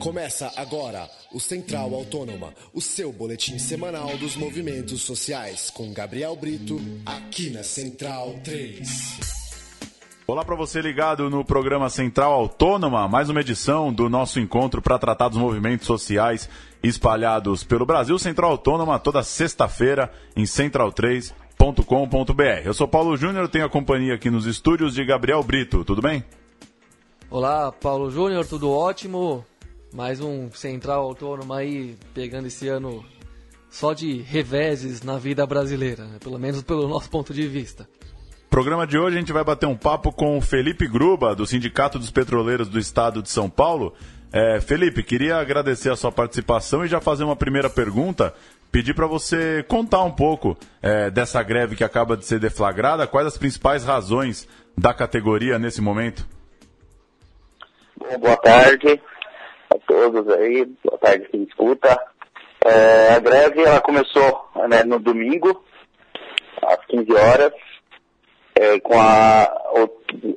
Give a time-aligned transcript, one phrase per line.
[0.00, 6.80] Começa agora o Central Autônoma, o seu boletim semanal dos movimentos sociais, com Gabriel Brito,
[7.04, 9.90] aqui na Central 3.
[10.26, 14.98] Olá para você ligado no programa Central Autônoma, mais uma edição do nosso encontro para
[14.98, 16.48] tratar dos movimentos sociais
[16.82, 18.18] espalhados pelo Brasil.
[18.18, 22.62] Central Autônoma toda sexta-feira em central3.com.br.
[22.64, 25.84] Eu sou Paulo Júnior, tenho a companhia aqui nos estúdios de Gabriel Brito.
[25.84, 26.24] Tudo bem?
[27.30, 29.44] Olá, Paulo Júnior, tudo ótimo?
[29.92, 33.04] Mais um Central Autônoma aí pegando esse ano
[33.68, 36.18] só de reveses na vida brasileira, né?
[36.20, 37.88] pelo menos pelo nosso ponto de vista.
[38.48, 41.98] Programa de hoje a gente vai bater um papo com o Felipe Gruba, do Sindicato
[41.98, 43.94] dos Petroleiros do Estado de São Paulo.
[44.32, 48.34] É, Felipe, queria agradecer a sua participação e já fazer uma primeira pergunta.
[48.70, 53.26] Pedir para você contar um pouco é, dessa greve que acaba de ser deflagrada, quais
[53.26, 56.26] as principais razões da categoria nesse momento?
[57.98, 59.00] Bom, boa tarde
[59.86, 61.98] todos aí, boa tarde quem escuta.
[62.64, 65.64] É, a greve ela começou né, no domingo,
[66.62, 67.52] às 15 horas,
[68.54, 69.84] é, com a, o,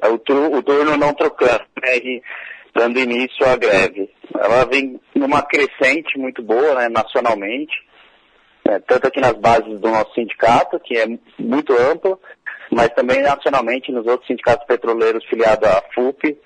[0.08, 2.22] o, o, turno não trocando, né,
[2.73, 4.09] dando início à greve.
[4.33, 7.73] Ela vem numa crescente muito boa, né, nacionalmente,
[8.66, 11.05] né, tanto aqui nas bases do nosso sindicato, que é
[11.38, 12.17] muito amplo,
[12.72, 16.38] mas também nacionalmente nos outros sindicatos petroleiros filiados à FUP,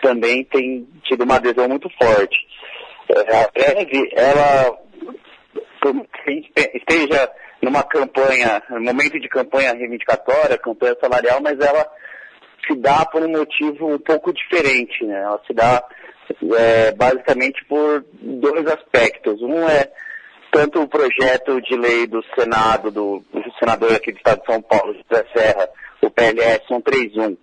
[0.00, 2.36] também tem tido uma adesão muito forte.
[3.08, 4.78] É, a greve, ela,
[6.74, 7.30] esteja
[7.62, 11.86] numa campanha, um momento de campanha reivindicatória, campanha salarial, mas ela
[12.66, 15.20] se dá por um motivo um pouco diferente, né?
[15.22, 15.82] Ela se dá
[16.56, 19.42] é, basicamente por dois aspectos.
[19.42, 19.90] Um é
[20.50, 24.62] tanto o projeto de lei do Senado, do, do senador aqui do Estado de São
[24.62, 25.68] Paulo, José Serra,
[26.02, 27.36] o PLS 131,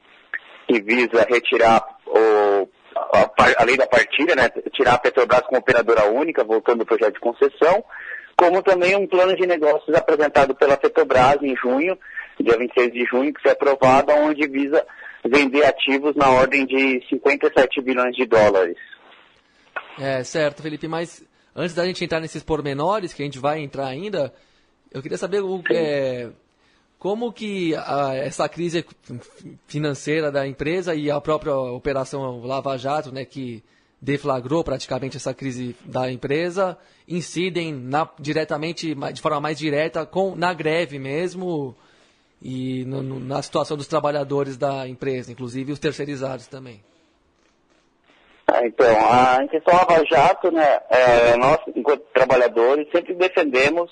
[0.68, 4.50] que visa retirar o, a, a, lei da partilha, né?
[4.72, 7.84] Tirar a Petrobras como operadora única, voltando ao projeto de concessão,
[8.36, 11.98] como também um plano de negócios apresentado pela Petrobras em junho,
[12.40, 14.86] dia 26 de junho, que foi aprovado, onde visa
[15.26, 18.78] vender ativos na ordem de 57 bilhões de dólares.
[20.00, 23.88] É, certo, Felipe, mas antes da gente entrar nesses pormenores, que a gente vai entrar
[23.88, 24.34] ainda,
[24.92, 26.30] eu queria saber o, é,
[27.00, 28.86] como que a, essa crise
[29.68, 33.64] financeira da empresa e a própria operação Lava Jato, né, que
[34.02, 40.54] deflagrou praticamente essa crise da empresa, incidem na, diretamente, de forma mais direta, com, na
[40.54, 41.76] greve mesmo
[42.42, 46.84] e no, no, na situação dos trabalhadores da empresa, inclusive os terceirizados também.
[48.48, 53.92] Ah, então, a, em questão Lava Jato, né, é, nós, enquanto trabalhadores, sempre defendemos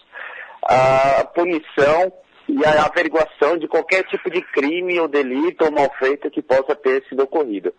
[0.63, 2.11] a punição
[2.47, 7.03] e a averiguação de qualquer tipo de crime ou delito ou malfeito que possa ter
[7.09, 7.73] sido ocorrido.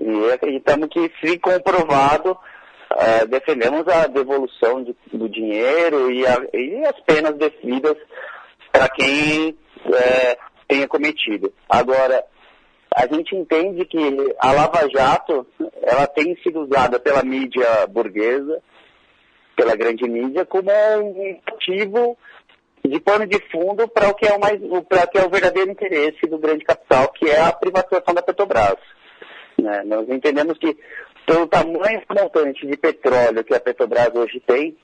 [0.00, 6.84] E acreditamos que, se comprovado, uh, defendemos a devolução de, do dinheiro e, a, e,
[6.84, 7.96] as penas devidas
[8.70, 10.36] para quem uh,
[10.68, 11.52] tenha cometido.
[11.68, 12.24] Agora,
[12.94, 13.98] a gente entende que
[14.38, 15.46] a Lava Jato
[15.82, 18.62] ela tem sido usada pela mídia burguesa,
[19.56, 22.16] pela grande mídia, como um motivo
[22.88, 25.70] de pano de fundo para o que é o mais, para que é o verdadeiro
[25.70, 28.76] interesse do grande capital, que é a privatização da Petrobras.
[29.58, 29.82] Né?
[29.84, 30.76] Nós entendemos que
[31.26, 34.76] pelo tamanho montante de petróleo que a Petrobras hoje tem,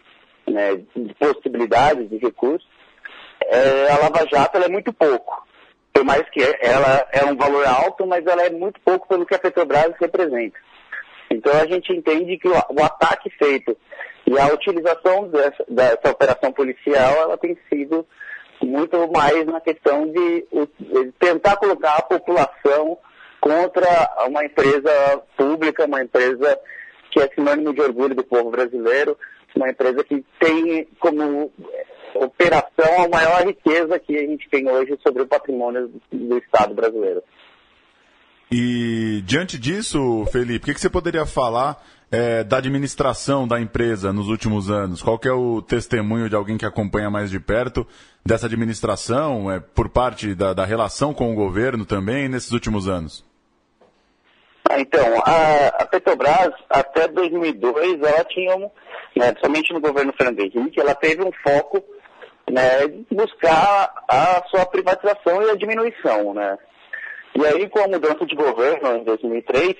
[0.49, 2.69] né, de possibilidades, de recursos,
[3.47, 5.47] é, a Lava Jato é muito pouco.
[5.93, 9.35] Por mais que ela é um valor alto, mas ela é muito pouco pelo que
[9.35, 10.59] a Petrobras representa.
[11.31, 13.77] Então a gente entende que o, o ataque feito
[14.33, 18.07] e a utilização dessa, dessa operação policial, ela tem sido
[18.63, 20.47] muito mais na questão de,
[20.81, 22.97] de tentar colocar a população
[23.41, 26.59] contra uma empresa pública, uma empresa
[27.11, 29.19] que é sinônimo de orgulho do povo brasileiro,
[29.55, 31.53] uma empresa que tem como
[32.15, 37.23] operação a maior riqueza que a gente tem hoje sobre o patrimônio do Estado brasileiro.
[38.51, 41.83] E diante disso, Felipe, o que, você poderia falar
[42.13, 45.03] é, da administração da empresa nos últimos anos?
[45.03, 47.87] Qual é o testemunho de alguém que acompanha mais de perto
[48.25, 53.25] dessa administração, é, por parte da, da relação com o governo também nesses últimos anos?
[54.69, 58.57] Ah, então, a, a, Petrobras, até 2002, ela tinha,
[59.17, 61.83] né, somente no governo Fernando Henrique, ela teve um foco
[62.49, 66.35] né, de buscar a sua privatização e a diminuição.
[66.35, 66.59] Né?
[67.35, 69.77] E aí, com a mudança de governo em 2003,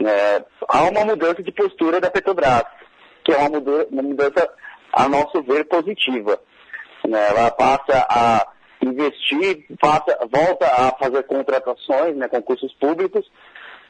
[0.00, 2.64] né, há uma mudança de postura da Petrobras,
[3.24, 4.48] que é uma mudança,
[4.92, 6.40] a nosso ver, positiva.
[7.06, 7.28] Né?
[7.28, 8.46] Ela passa a
[8.82, 13.24] investir, passa, volta a fazer contratações, né, concursos públicos,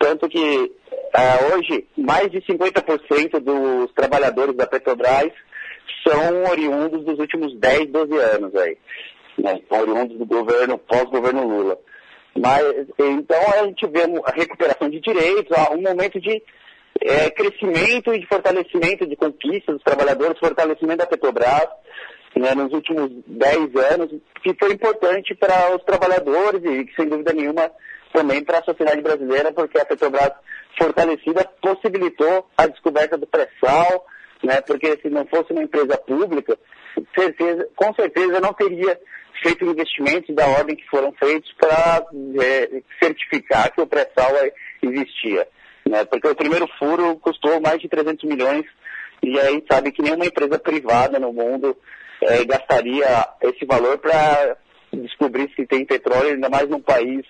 [0.01, 5.31] Tanto que uh, hoje mais de 50% dos trabalhadores da Petrobras
[6.09, 8.79] são oriundos dos últimos 10, 12 anos aí.
[9.37, 9.61] Né?
[9.69, 11.79] Oriundos do governo, pós-governo Lula.
[12.37, 12.63] Mas,
[12.99, 16.43] então a gente vê a recuperação de direitos, um momento de
[17.01, 21.69] é, crescimento e de fortalecimento de conquistas dos trabalhadores, fortalecimento da Petrobras
[22.37, 24.11] né, nos últimos 10 anos,
[24.43, 27.71] que foi importante para os trabalhadores e sem dúvida nenhuma,
[28.13, 30.33] também para a sociedade brasileira, porque a Petrobras
[30.79, 34.07] fortalecida possibilitou a descoberta do pré-sal,
[34.43, 36.59] né, porque se não fosse uma empresa pública,
[37.15, 38.99] certeza, com certeza não teria
[39.43, 42.05] feito investimentos da ordem que foram feitos para
[42.43, 44.33] é, certificar que o pré-sal
[44.83, 45.49] existia.
[45.89, 48.65] Né, porque o primeiro furo custou mais de 300 milhões
[49.23, 51.77] e aí sabe que nenhuma empresa privada no mundo
[52.23, 54.57] é, gastaria esse valor para
[54.93, 57.25] descobrir se tem petróleo, ainda mais num país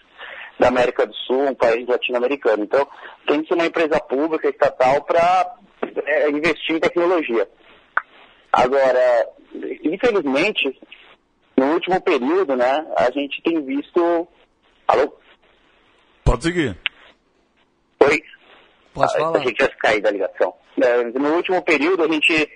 [0.58, 2.64] da América do Sul, um país latino-americano.
[2.64, 2.86] Então,
[3.26, 5.54] tem que ser uma empresa pública, estatal, para
[6.06, 7.48] é, investir em tecnologia.
[8.52, 9.28] Agora,
[9.94, 10.80] infelizmente,
[11.56, 14.28] no último período, né, a gente tem visto.
[14.88, 15.16] Alô?
[16.24, 16.76] Pode seguir.
[18.00, 18.22] Oi?
[18.94, 19.38] Pode falar.
[19.38, 20.54] A gente já cair da ligação.
[20.80, 22.48] É, no último período, a gente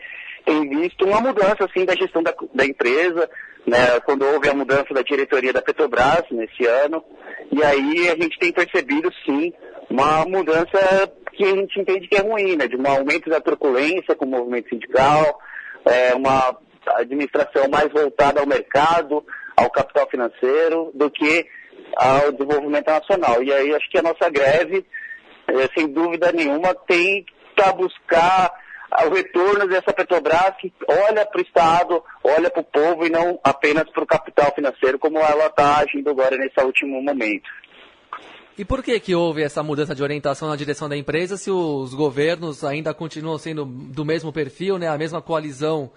[0.45, 3.29] tem visto uma mudança assim da gestão da, da empresa,
[3.67, 7.03] né, quando houve a mudança da diretoria da Petrobras nesse ano,
[7.51, 9.53] e aí a gente tem percebido sim
[9.89, 14.15] uma mudança que a gente entende que é ruim, né, de um aumento da truculência
[14.15, 15.41] com o movimento sindical,
[15.87, 16.57] é, uma
[16.97, 19.25] administração mais voltada ao mercado,
[19.57, 21.47] ao capital financeiro, do que
[21.97, 23.43] ao desenvolvimento nacional.
[23.43, 24.85] E aí acho que a nossa greve,
[25.49, 28.53] é, sem dúvida nenhuma, tem para buscar
[29.07, 33.39] o retorno dessa Petrobras que olha para o Estado, olha para o povo e não
[33.43, 37.49] apenas para o capital financeiro, como ela está agindo agora nesse último momento.
[38.57, 41.93] E por que, que houve essa mudança de orientação na direção da empresa se os
[41.93, 45.91] governos ainda continuam sendo do mesmo perfil, né, a mesma coalizão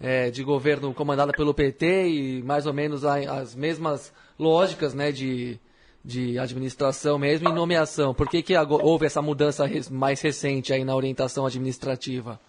[0.00, 5.60] é, de governo comandada pelo PT e mais ou menos as mesmas lógicas né, de,
[6.02, 8.14] de administração mesmo e nomeação.
[8.14, 12.40] Por que, que houve essa mudança mais recente aí na orientação administrativa?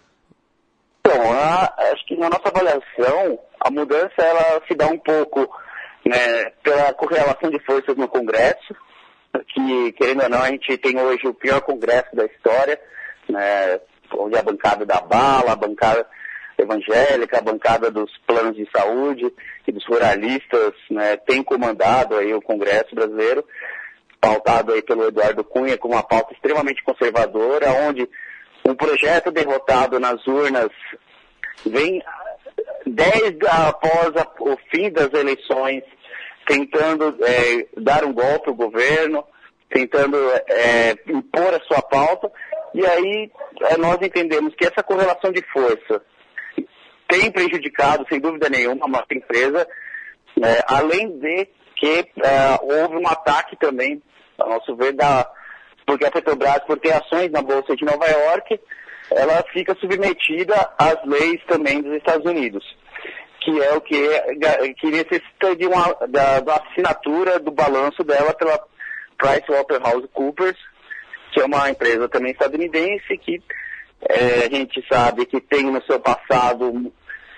[1.06, 5.40] Bom, a, acho que na nossa avaliação, a mudança ela se dá um pouco
[6.06, 8.74] né, pela correlação de forças no Congresso,
[9.48, 12.80] que, querendo ou não, a gente tem hoje o pior Congresso da história,
[13.28, 13.80] né,
[14.16, 16.06] onde a bancada da bala, a bancada
[16.62, 19.32] evangélica, a bancada dos planos de saúde
[19.66, 23.44] e dos ruralistas né, tem comandado aí o Congresso brasileiro,
[24.20, 28.08] pautado aí pelo Eduardo Cunha com uma pauta extremamente conservadora, onde
[28.64, 30.70] um projeto derrotado nas urnas
[31.66, 32.02] vem
[32.86, 35.82] dez após a, o fim das eleições
[36.46, 39.24] tentando é, dar um golpe ao governo,
[39.68, 40.16] tentando
[40.48, 42.30] é, impor a sua pauta,
[42.74, 43.30] e aí
[43.70, 46.02] é, nós entendemos que essa correlação de força
[47.12, 49.68] tem prejudicado, sem dúvida nenhuma, a nossa empresa,
[50.34, 54.02] né, além de que é, houve um ataque também,
[54.38, 55.28] a nosso ver, da,
[55.86, 58.58] porque a Petrobras, por ter ações na Bolsa de Nova York,
[59.10, 62.64] ela fica submetida às leis também dos Estados Unidos,
[63.40, 64.08] que é o que,
[64.80, 68.58] que necessita de uma, da, da assinatura do balanço dela pela
[69.18, 70.56] PricewaterhouseCoopers,
[71.32, 73.42] que é uma empresa também estadunidense que
[74.08, 76.92] é, a gente sabe que tem no seu passado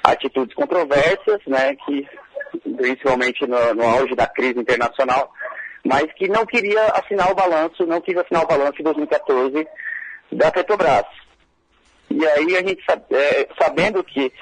[0.04, 2.06] atitudes controversas, né, que
[2.76, 5.32] principalmente no, no, auge da crise internacional,
[5.82, 9.66] mas que não queria assinar o balanço, não quis assinar o balanço de 2014
[10.32, 11.06] da Petrobras.
[12.10, 14.32] E aí a gente é, sabendo que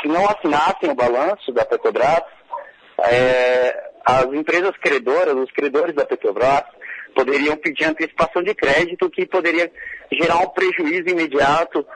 [0.00, 2.22] se não assinassem o balanço da Petrobras,
[2.98, 6.64] é, as empresas credoras, os credores da Petrobras,
[7.14, 9.70] poderiam pedir antecipação de crédito que poderia
[10.10, 11.86] gerar um prejuízo imediato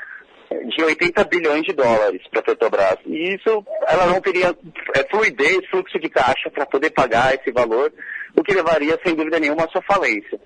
[0.50, 2.98] de 80 bilhões de dólares para a Petrobras.
[3.06, 4.56] E isso, ela não teria
[4.94, 7.92] é, fluidez, fluxo de caixa para poder pagar esse valor,
[8.36, 10.40] o que levaria, sem dúvida nenhuma, à sua falência.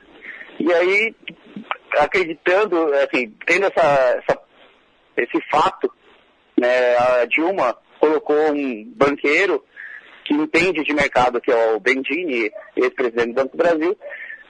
[0.58, 1.14] E aí,
[1.98, 4.38] acreditando, assim, tendo essa, essa,
[5.16, 5.92] esse fato,
[6.58, 9.64] né, a Dilma colocou um banqueiro
[10.24, 13.98] que entende de mercado, que é o Bendini, ex-presidente do Banco do Brasil,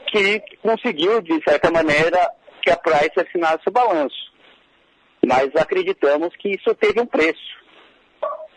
[0.06, 2.18] que conseguiu, de certa maneira,
[2.62, 4.29] que a Price assinasse o balanço
[5.24, 7.60] mas acreditamos que isso teve um preço.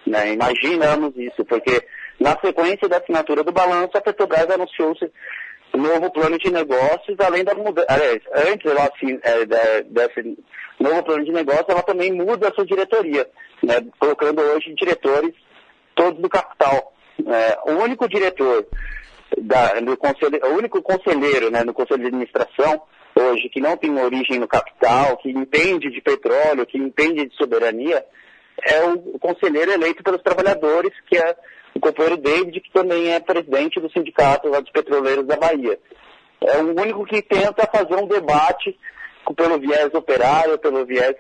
[0.06, 0.34] Né?
[0.34, 1.86] Imaginamos isso, porque
[2.20, 4.96] na sequência da assinatura do balanço, a Petrobras anunciou
[5.74, 7.88] um novo plano de negócios, além da mudança.
[8.52, 10.38] Antes ela, assim, é, desse
[10.80, 13.28] novo plano de negócios, ela também muda a sua diretoria,
[13.62, 13.76] né?
[14.00, 15.34] colocando hoje diretores
[15.96, 16.94] todos do capital.
[17.26, 18.66] É, o único diretor,
[19.38, 22.82] da, conselho, o único conselheiro né, no conselho de administração
[23.16, 28.04] hoje que não tem origem no capital, que entende de petróleo, que entende de soberania,
[28.62, 31.36] é o, conselheiro eleito pelos trabalhadores, que é
[31.76, 35.80] o companheiro David, que também é presidente do sindicato dos petroleiros da Bahia.
[36.42, 38.78] É o único que tenta fazer um debate
[39.36, 41.16] pelo viés operário, pelo viés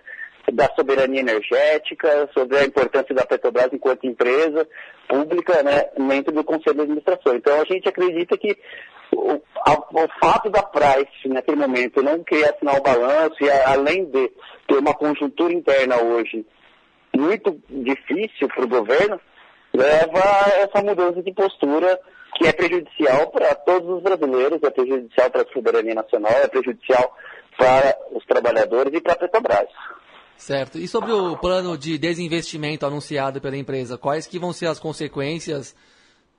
[0.51, 4.67] da soberania energética, sobre a importância da Petrobras enquanto empresa
[5.07, 7.35] pública né, dentro do Conselho de Administração.
[7.35, 8.57] Então a gente acredita que
[9.15, 13.71] o, a, o fato da Price, naquele momento, não querer assinar o balanço, e a,
[13.71, 14.31] além de
[14.67, 16.45] ter uma conjuntura interna hoje
[17.15, 19.19] muito difícil para o governo,
[19.73, 21.99] leva a essa mudança de postura
[22.35, 27.15] que é prejudicial para todos os brasileiros, é prejudicial para a soberania nacional, é prejudicial
[27.57, 29.69] para os trabalhadores e para a Petrobras.
[30.35, 30.77] Certo.
[30.77, 35.75] E sobre o plano de desinvestimento anunciado pela empresa, quais que vão ser as consequências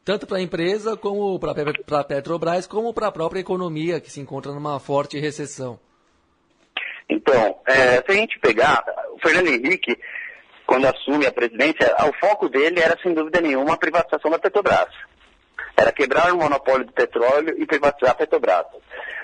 [0.05, 1.53] tanto para a empresa como para
[2.01, 5.81] a Petrobras, como para a própria economia que se encontra numa forte recessão?
[7.09, 9.99] Então, é, se a gente pegar, o Fernando Henrique,
[10.67, 14.89] quando assume a presidência, o foco dele era, sem dúvida nenhuma, a privatização da Petrobras.
[15.77, 18.67] Era quebrar o monopólio do petróleo e privatizar a Petrobras.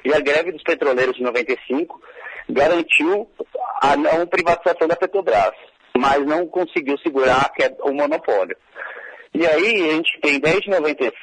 [0.05, 2.01] E a greve dos petroleiros de 95
[2.49, 3.31] garantiu
[3.83, 5.53] a não privatização da Petrobras,
[5.97, 8.57] mas não conseguiu segurar o monopólio.
[9.35, 11.17] E aí a gente tem desde 97,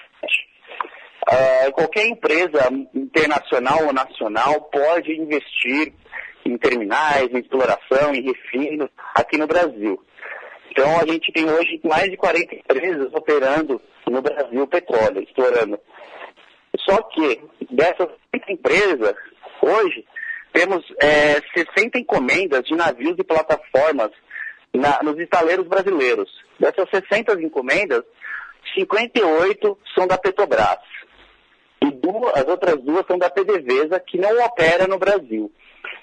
[1.28, 5.94] uh, qualquer empresa internacional ou nacional pode investir
[6.46, 10.02] em terminais, em exploração, em refino aqui no Brasil.
[10.72, 15.80] Então a gente tem hoje mais de 40 empresas operando no Brasil petróleo, explorando.
[16.80, 18.08] Só que dessas
[18.48, 19.16] empresas,
[19.62, 20.06] hoje,
[20.54, 24.12] temos é, 60 encomendas de navios e plataformas
[24.74, 26.30] na, nos estaleiros brasileiros.
[26.60, 28.04] Dessas 60 encomendas,
[28.76, 30.80] 58 são da Petrobras.
[31.82, 35.52] E duas, as outras duas são da PDVSA, que não opera no Brasil.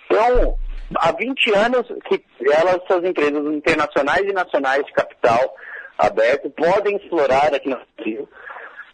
[0.06, 0.56] Então,
[0.96, 5.56] há 20 anos que elas, essas empresas internacionais e nacionais de capital
[5.98, 8.28] aberto, podem explorar aqui no Brasil,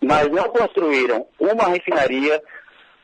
[0.03, 2.43] mas não construíram uma refinaria,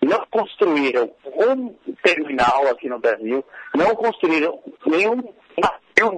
[0.02, 3.44] não construíram um terminal aqui no Brasil,
[3.74, 5.22] não construíram nenhum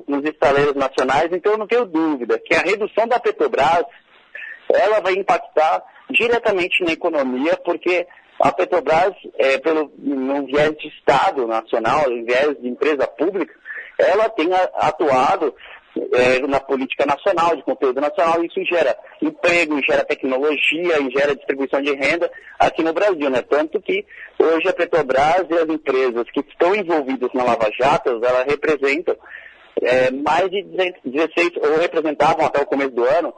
[0.06, 3.84] nos estaleiros nacionais, então eu não tenho dúvida que a redução da Petrobras
[4.70, 8.06] ela vai impactar diretamente na economia, porque
[8.40, 13.54] a Petrobras, é, pelo, no viés de Estado nacional, no viés de empresa pública,
[13.98, 15.54] ela tem atuado
[16.12, 21.92] é, na política nacional, de conteúdo nacional, isso gera emprego, gera tecnologia gera distribuição de
[21.94, 23.42] renda aqui no Brasil, né?
[23.42, 24.06] Tanto que
[24.38, 29.16] hoje a Petrobras e as empresas que estão envolvidas na Lava Jato, elas representam
[29.82, 33.32] é, mais de 16, ou representavam até o começo do ano,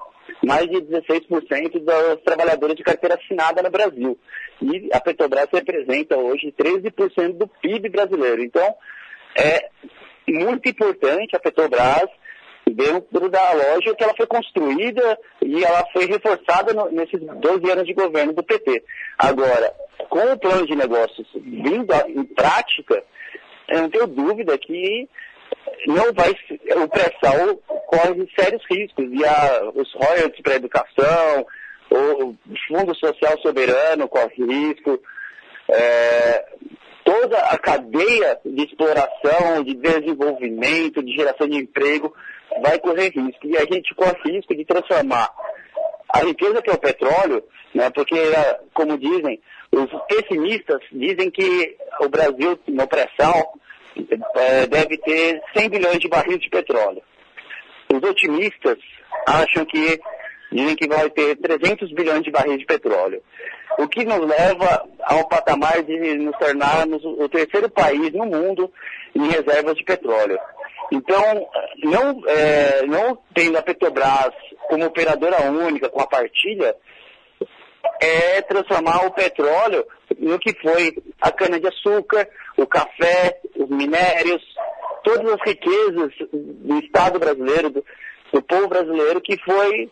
[0.45, 4.19] mais de 16% dos trabalhadores de carteira assinada no Brasil.
[4.63, 8.43] E a Petrobras representa hoje 13% do PIB brasileiro.
[8.43, 8.75] Então,
[9.37, 9.69] é
[10.29, 12.09] muito importante a Petrobras
[12.67, 17.85] dentro da lógica que ela foi construída e ela foi reforçada no, nesses 12 anos
[17.85, 18.83] de governo do PT.
[19.19, 19.73] Agora,
[20.09, 23.03] com o plano de negócios vindo em prática,
[23.69, 25.09] eu não tenho dúvida que
[25.87, 27.57] não vai, o pré-sal
[27.87, 31.47] corre sérios riscos e a, os royalties para educação,
[31.91, 32.35] o
[32.69, 35.01] Fundo Social Soberano corre risco,
[35.69, 36.45] é,
[37.05, 42.15] toda a cadeia de exploração, de desenvolvimento, de geração de emprego
[42.63, 43.47] vai correr risco.
[43.47, 45.29] E a gente corre risco de transformar
[46.09, 47.43] a riqueza que é o petróleo,
[47.75, 48.17] né, porque,
[48.75, 49.41] como dizem,
[49.73, 53.55] os pessimistas dizem que o Brasil, no pré-sal,
[54.37, 57.03] é, deve ter 100 bilhões de barris de petróleo.
[57.93, 58.79] Os otimistas
[59.27, 60.01] acham que
[60.53, 63.23] dizem que vai ter 300 bilhões de barris de petróleo.
[63.79, 68.73] O que nos leva ao patamar de nos tornarmos o terceiro país no mundo
[69.15, 70.39] em reservas de petróleo.
[70.93, 71.49] Então,
[71.85, 74.35] não, é, não tendo a Petrobras
[74.69, 76.75] como operadora única, com a partilha,
[78.01, 79.87] é transformar o petróleo
[80.19, 82.29] no que foi a cana-de-açúcar,
[82.63, 84.43] o café, os minérios,
[85.03, 87.85] todas as riquezas do Estado brasileiro, do,
[88.33, 89.91] do povo brasileiro, que foi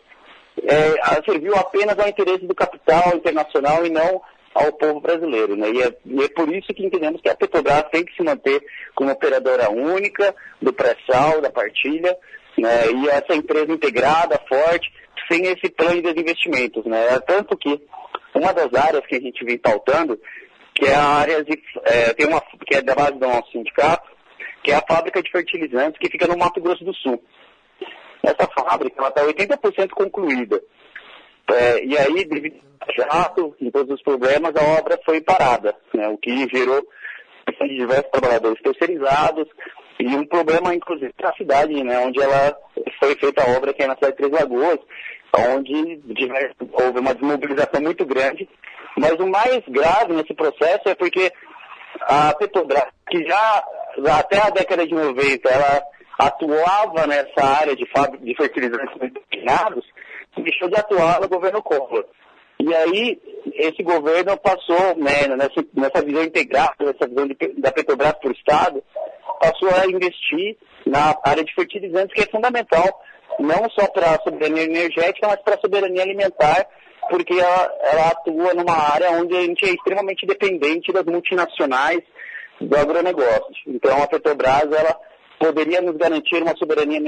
[0.63, 4.21] é, serviu apenas ao interesse do capital internacional e não
[4.53, 5.55] ao povo brasileiro.
[5.55, 5.69] Né?
[5.71, 8.61] E, é, e, é, por isso que entendemos que a Petrobras tem que se manter
[8.95, 12.15] como operadora única do pré-sal, da partilha,
[12.57, 12.91] né?
[12.91, 14.91] e essa empresa integrada, forte,
[15.31, 16.85] sem esse plano de investimentos.
[16.85, 17.19] Né?
[17.21, 17.79] Tanto que
[18.33, 20.19] uma das áreas que a gente vem pautando,
[20.79, 24.09] que é a área de, é, tem uma, que é da base do nosso sindicato,
[24.63, 27.21] que é a fábrica de fertilizantes que fica no Mato Grosso do Sul.
[28.23, 30.61] Essa fábrica está 80% concluída.
[31.51, 36.07] É, e aí, devido ao jato e todos os problemas, a obra foi parada, né,
[36.07, 36.81] o que gerou
[37.67, 39.47] diversos trabalhadores terceirizados
[39.99, 42.55] e um problema, inclusive, na cidade, né, onde ela
[42.99, 44.79] foi feita a obra, que é na cidade de Três Lagoas,
[45.37, 46.01] onde
[46.71, 48.47] houve uma desmobilização muito grande.
[48.97, 51.31] Mas o mais grave nesse processo é porque
[52.01, 53.63] a Petrobras, que já,
[54.17, 55.83] até a década de 90, ela
[56.17, 57.85] atuava nessa área de,
[58.21, 59.85] de fertilizantes refinados,
[60.37, 62.05] deixou de atuar no governo Collor.
[62.61, 63.21] E aí,
[63.53, 68.83] esse governo passou, né, nessa, nessa visão integrada, nessa visão de, da Petrobras por Estado,
[69.39, 73.01] passou a investir na área de fertilizantes, que é fundamental,
[73.39, 76.67] não só para a soberania energética, mas para a soberania alimentar,
[77.09, 82.01] porque ela, ela, atua numa área onde a gente é extremamente dependente das multinacionais
[82.61, 83.63] do agronegócio.
[83.67, 84.99] Então, a Petrobras, ela
[85.39, 86.99] poderia nos garantir uma soberania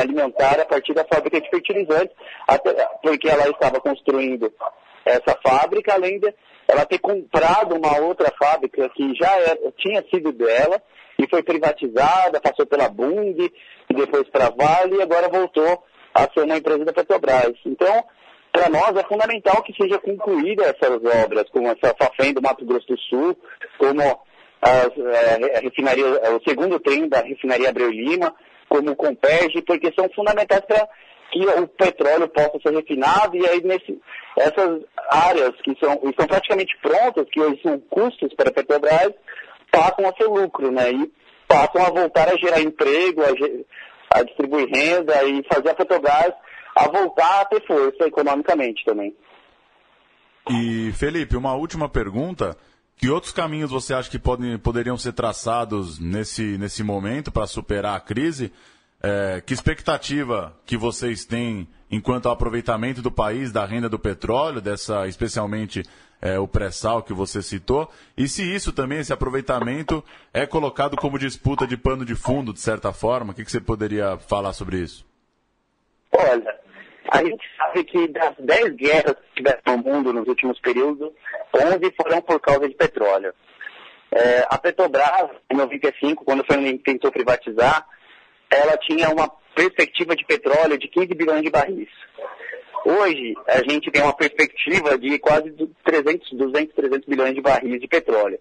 [0.00, 2.14] alimentar a partir da fábrica de fertilizantes,
[3.02, 4.52] porque ela estava construindo
[5.04, 6.32] essa fábrica, além de
[6.68, 10.80] ela ter comprado uma outra fábrica que já era, tinha sido dela
[11.18, 13.36] e foi privatizada, passou pela Bung,
[13.88, 15.82] depois para a Vale e agora voltou
[16.14, 17.54] a ser uma empresa da Petrobras.
[17.66, 18.04] Então,
[18.52, 22.86] para nós é fundamental que seja concluída essas obras, como essa Fafem do Mato Grosso
[22.86, 23.36] do Sul,
[23.78, 24.02] como
[24.62, 28.32] as, é, a refinaria, o segundo trem da refinaria Abreu Lima,
[28.68, 30.88] como o Comperge, porque são fundamentais para
[31.32, 33.98] que o petróleo possa ser refinado e aí nesse,
[34.36, 39.12] essas áreas que são, estão praticamente prontas, que hoje são custos para a Petrobras,
[39.70, 40.92] passam a ser lucro, né?
[40.92, 41.12] E
[41.48, 46.32] passam a voltar a gerar emprego, a, a distribuir renda e fazer a Petrobras
[46.76, 49.14] a voltar a ter força economicamente também.
[50.50, 52.56] E Felipe, uma última pergunta.
[52.96, 57.96] Que outros caminhos você acha que podem, poderiam ser traçados nesse, nesse momento para superar
[57.96, 58.52] a crise?
[59.02, 64.60] É, que expectativa que vocês têm enquanto ao aproveitamento do país da renda do petróleo,
[64.60, 65.82] dessa especialmente
[66.22, 71.18] é, o pré-sal que você citou, e se isso também, esse aproveitamento, é colocado como
[71.18, 74.78] disputa de pano de fundo, de certa forma, o que, que você poderia falar sobre
[74.78, 75.04] isso?
[76.12, 76.60] Olha,
[77.10, 81.12] a gente sabe que das 10 guerras que tiveram no mundo nos últimos períodos,
[81.54, 83.34] 11 foram por causa de petróleo.
[84.10, 87.86] É, a Petrobras, em 95, quando foi tentou privatizar,
[88.50, 91.88] ela tinha uma perspectiva de petróleo de 15 bilhões de barris.
[92.84, 95.52] Hoje, a gente tem uma perspectiva de quase
[95.84, 98.38] 300, 200, 300 bilhões de barris de petróleo.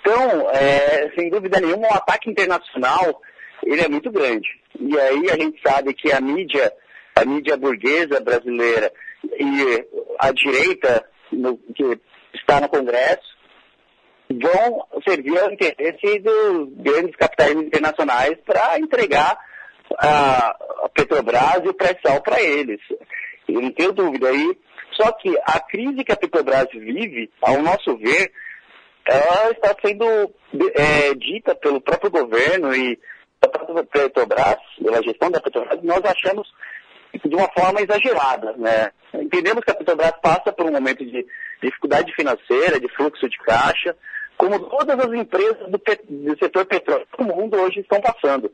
[0.00, 3.20] Então, é, sem dúvida nenhuma, o ataque internacional
[3.64, 4.48] ele é muito grande.
[4.78, 6.72] E aí a gente sabe que a mídia,
[7.14, 8.92] a mídia burguesa brasileira
[9.24, 9.86] e
[10.18, 11.98] a direita no, que
[12.34, 13.32] está no Congresso
[14.30, 19.38] vão servir ao interesse dos grandes capitais internacionais para entregar
[19.98, 20.56] a,
[20.94, 22.80] Petrobras e o pré-sal para eles.
[23.48, 24.28] Eu não tenho dúvida.
[24.28, 24.58] aí.
[24.92, 28.32] só que a crise que a Petrobras vive, ao nosso ver,
[29.04, 30.04] ela está sendo
[30.74, 32.98] é, dita pelo próprio governo e
[33.40, 36.48] pela própria Petrobras, pela gestão da Petrobras, nós achamos
[37.24, 38.52] de uma forma exagerada.
[38.56, 38.90] Né?
[39.14, 41.26] Entendemos que a Petrobras passa por um momento de
[41.62, 43.96] dificuldade financeira, de fluxo de caixa,
[44.36, 48.50] como todas as empresas do, do setor petróleo do mundo hoje estão passando,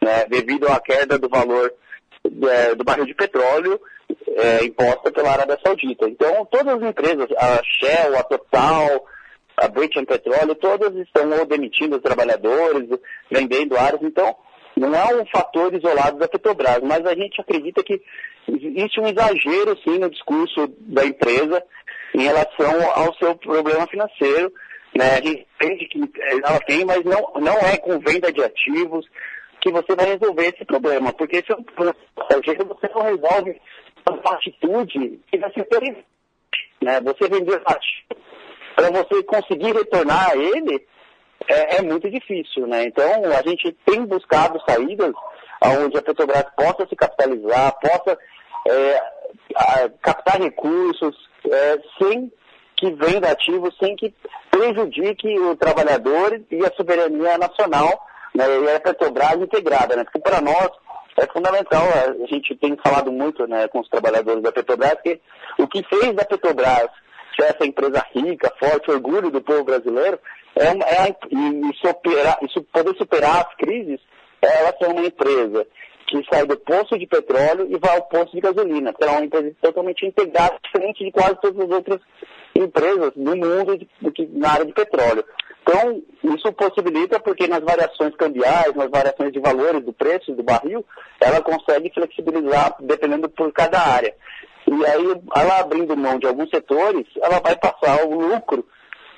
[0.00, 1.72] né, devido à queda do valor
[2.24, 3.80] é, do barril de petróleo
[4.28, 6.08] é, imposta pela Arábia Saudita.
[6.08, 9.06] Então, todas as empresas, a Shell, a Total,
[9.56, 12.88] a British Petróleo, todas estão ou demitindo os trabalhadores,
[13.30, 14.02] vendendo áreas.
[14.02, 14.34] Então,
[14.80, 18.00] não é um fator isolado da Petrobras, mas a gente acredita que
[18.48, 21.62] existe um exagero, sim, no discurso da empresa
[22.14, 24.52] em relação ao seu problema financeiro
[24.96, 25.12] né?
[25.12, 29.06] A gente entende que ela tem, mas não, não é com venda de ativos
[29.60, 31.12] que você vai resolver esse problema.
[31.12, 33.60] Porque se você não resolve
[34.06, 36.04] uma atitude que vai ser.
[36.82, 37.00] Né?
[37.00, 38.20] Você vender ativo
[38.74, 40.86] para você conseguir retornar a ele
[41.48, 42.66] é, é, muito difícil.
[42.66, 42.84] Né?
[42.84, 45.12] Então a gente tem buscado saídas
[45.62, 48.18] onde a Petrobras possa se capitalizar, possa
[48.68, 49.02] é,
[50.02, 51.16] captar recursos
[51.50, 52.32] é, sem
[52.76, 54.14] que venda ativos sem que
[54.50, 59.96] prejudique o trabalhador e a soberania nacional né, e a Petrobras integrada.
[59.96, 60.04] Né?
[60.04, 60.70] Porque para nós
[61.18, 65.20] é fundamental, a gente tem falado muito né, com os trabalhadores da Petrobras, que
[65.58, 66.88] o que fez da Petrobras
[67.36, 70.18] ser essa empresa rica, forte, orgulho do povo brasileiro,
[70.56, 74.00] é, é e, superar, isso poder superar as crises,
[74.42, 75.66] é ela ser uma empresa
[76.06, 79.24] que sai do poço de petróleo e vai ao poço de gasolina, que é uma
[79.24, 82.00] empresa totalmente integrada, diferente de quase todas as outras
[82.54, 85.24] empresas no mundo de, de, na área de petróleo.
[85.62, 86.02] Então,
[86.34, 90.84] isso possibilita porque nas variações cambiais, nas variações de valores do preço do barril,
[91.20, 94.12] ela consegue flexibilizar dependendo por cada área.
[94.66, 98.66] E aí, ela abrindo mão de alguns setores, ela vai passar o lucro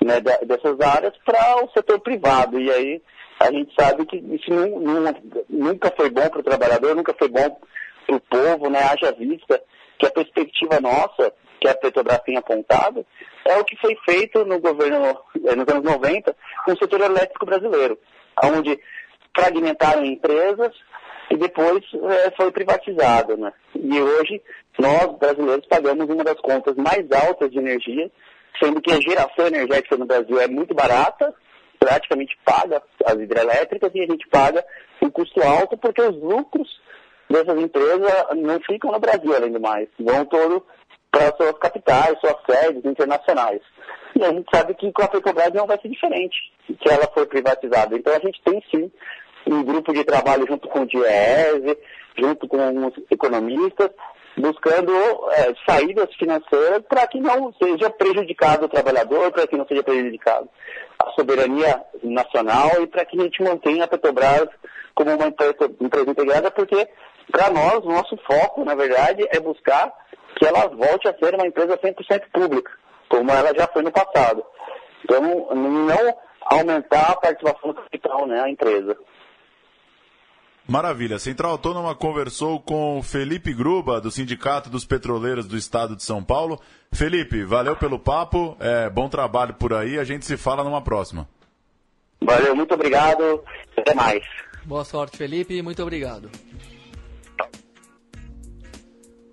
[0.04, 2.60] né, dessas áreas para o setor privado.
[2.60, 3.02] E aí
[3.40, 5.14] a gente sabe que isso não, não,
[5.48, 7.58] nunca foi bom para o trabalhador, nunca foi bom
[8.06, 8.80] para o povo, né?
[8.80, 9.60] Haja vista
[9.98, 13.06] que a perspectiva nossa, que a Petrobras tem apontado,
[13.44, 17.46] é o que foi feito no governo, eh, nos anos 90, com o setor elétrico
[17.46, 17.98] brasileiro,
[18.44, 18.78] onde
[19.34, 20.72] fragmentaram empresas
[21.30, 23.36] e depois é, foi privatizado.
[23.36, 23.52] Né?
[23.74, 24.42] E hoje
[24.78, 28.10] nós, brasileiros, pagamos uma das contas mais altas de energia,
[28.60, 31.34] sendo que a geração energética no Brasil é muito barata,
[31.78, 34.64] praticamente paga as hidrelétricas e a gente paga
[35.00, 36.68] um custo alto porque os lucros
[37.28, 40.64] dessas empresas não ficam no Brasil, além do mais, vão todo
[41.10, 43.60] para suas capitais, suas sedes internacionais.
[44.14, 46.36] E a gente sabe que com a Petrobras não vai ser diferente,
[46.66, 47.96] que ela foi privatizada.
[47.96, 48.90] Então a gente tem sim
[49.46, 51.78] um grupo de trabalho junto com o DIEESE,
[52.18, 53.90] junto com os economistas,
[54.36, 54.92] buscando
[55.32, 60.48] é, saídas financeiras para que não seja prejudicado o trabalhador, para que não seja prejudicado
[60.98, 64.48] a soberania nacional e para que a gente mantenha a Petrobras
[64.94, 66.88] como uma empresa, empresa integrada, porque
[67.30, 69.92] para nós, nosso foco, na verdade, é buscar
[70.36, 72.70] que ela volte a ser uma empresa 100% pública,
[73.08, 74.44] como ela já foi no passado.
[75.04, 75.20] Então,
[75.54, 76.16] não
[76.46, 78.96] aumentar a participação do capital, né, a empresa.
[80.66, 81.16] Maravilha.
[81.16, 86.22] A Central Autônoma conversou com Felipe Gruba, do Sindicato dos Petroleiros do Estado de São
[86.22, 86.60] Paulo.
[86.92, 91.28] Felipe, valeu pelo papo, é, bom trabalho por aí, a gente se fala numa próxima.
[92.22, 93.42] Valeu, muito obrigado,
[93.76, 94.22] até mais.
[94.64, 96.30] Boa sorte, Felipe, muito obrigado.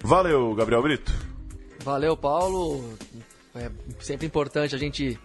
[0.04, 1.12] Valeu, Gabriel Brito.
[1.84, 2.98] Valeu, Paulo.
[3.56, 5.20] É sempre importante a gente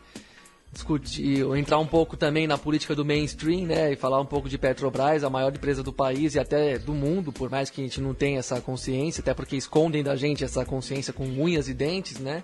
[0.74, 4.58] discutir, entrar um pouco também na política do mainstream, né, e falar um pouco de
[4.58, 8.00] Petrobras, a maior empresa do país e até do mundo, por mais que a gente
[8.00, 12.18] não tenha essa consciência, até porque escondem da gente essa consciência com unhas e dentes,
[12.18, 12.42] né?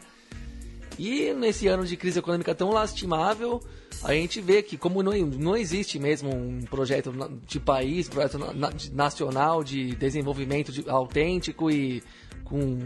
[0.99, 3.61] E nesse ano de crise econômica tão lastimável,
[4.05, 7.13] a gente vê que como não, não existe mesmo um projeto
[7.47, 8.39] de país, projeto
[8.93, 12.03] nacional de desenvolvimento de, autêntico e
[12.45, 12.79] com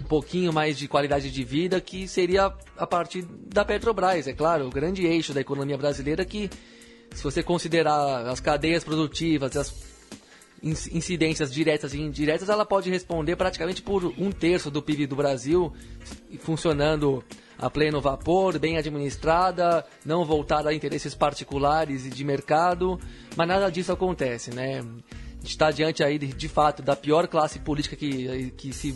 [0.00, 4.66] um pouquinho mais de qualidade de vida, que seria a partir da Petrobras, é claro,
[4.66, 6.50] o grande eixo da economia brasileira que,
[7.14, 9.90] se você considerar as cadeias produtivas, as
[10.62, 15.72] incidências diretas e indiretas, ela pode responder praticamente por um terço do PIB do Brasil,
[16.40, 17.24] funcionando
[17.58, 22.98] a pleno vapor, bem administrada, não voltada a interesses particulares e de mercado,
[23.36, 24.84] mas nada disso acontece, né?
[25.42, 28.94] Está diante aí, de, de fato, da pior classe política que, que se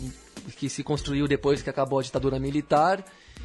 [0.57, 3.03] que se construiu depois que acabou a ditadura militar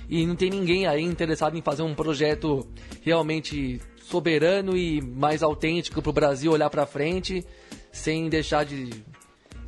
[0.09, 2.67] e não tem ninguém aí interessado em fazer um projeto
[3.03, 7.47] realmente soberano e mais autêntico para o Brasil olhar para frente,
[7.93, 8.91] sem deixar de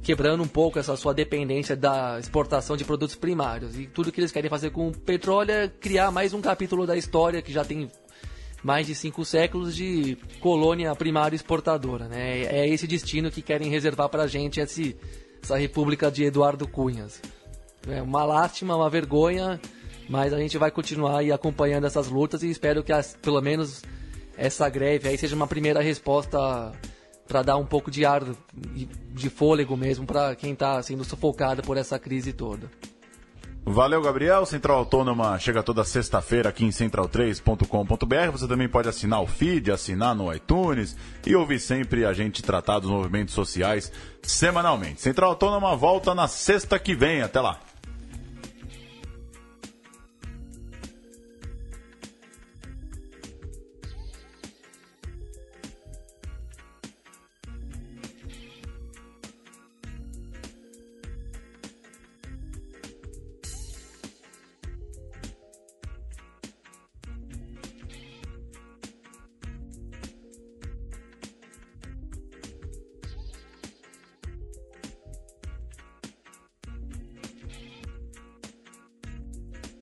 [0.03, 3.79] quebrando um pouco essa sua dependência da exportação de produtos primários.
[3.79, 6.97] E tudo que eles querem fazer com o petróleo é criar mais um capítulo da
[6.97, 7.89] história que já tem
[8.65, 12.09] mais de cinco séculos de colônia primária exportadora.
[12.09, 12.43] Né?
[12.43, 14.97] É esse destino que querem reservar para a gente, esse
[15.43, 17.21] essa república de Eduardo Cunhas.
[17.89, 19.61] É uma lástima, uma vergonha,
[20.09, 23.83] mas a gente vai continuar aí acompanhando essas lutas e espero que as, pelo menos
[24.37, 26.73] essa greve aí seja uma primeira resposta
[27.27, 28.23] para dar um pouco de ar,
[28.63, 32.71] de fôlego mesmo para quem está sendo sufocado por essa crise toda.
[33.65, 34.45] Valeu, Gabriel.
[34.45, 38.31] Central Autônoma chega toda sexta-feira aqui em central3.com.br.
[38.33, 42.81] Você também pode assinar o feed, assinar no iTunes e ouvir sempre a gente tratar
[42.81, 45.01] dos movimentos sociais semanalmente.
[45.01, 47.23] Central Autônoma volta na sexta que vem.
[47.23, 47.61] Até lá.